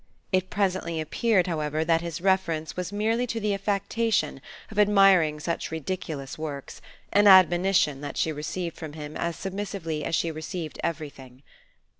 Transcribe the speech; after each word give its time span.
It 0.31 0.49
presently 0.49 0.99
appeared, 0.99 1.45
however, 1.45 1.85
that 1.85 2.01
his 2.01 2.21
reference 2.21 2.75
was 2.75 2.91
merely 2.91 3.27
to 3.27 3.39
the 3.39 3.53
affectation 3.53 4.41
of 4.71 4.79
admiring 4.79 5.39
such 5.39 5.69
ridiculous 5.69 6.39
works 6.39 6.81
an 7.13 7.27
admonition 7.27 8.01
that 8.01 8.17
she 8.17 8.31
received 8.31 8.75
from 8.75 8.93
him 8.93 9.15
as 9.15 9.35
submissively 9.35 10.03
as 10.03 10.15
she 10.15 10.31
received 10.31 10.79
everything. 10.83 11.43